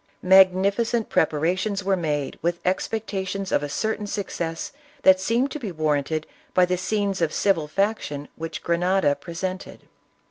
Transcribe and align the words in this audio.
Magnificent 0.23 1.09
preparations 1.09 1.83
were 1.83 1.95
made 1.95 2.39
with 2.41 2.63
expecta 2.63 3.27
tions 3.27 3.51
of 3.51 3.61
a 3.61 3.69
certain 3.69 4.07
success 4.07 4.71
that 5.03 5.19
seemed 5.19 5.51
to 5.51 5.59
be 5.59 5.71
warranted 5.71 6.25
by 6.55 6.65
the 6.65 6.75
scenes 6.75 7.21
of 7.21 7.31
civil 7.31 7.67
faction 7.67 8.27
which 8.35 8.63
Grenada 8.63 9.13
presented. 9.15 9.87